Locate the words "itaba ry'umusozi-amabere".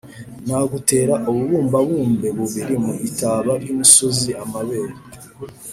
3.07-4.93